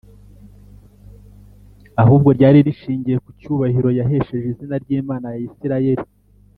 [2.01, 6.05] ahubwo ryari rishingiye ku cyubahiro yahesheje izina ry’imana ya isirayeli